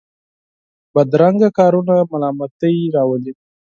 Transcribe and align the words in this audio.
بدرنګه 0.93 1.49
کارونه 1.57 1.93
ملامتۍ 2.11 2.77
راولي 2.95 3.33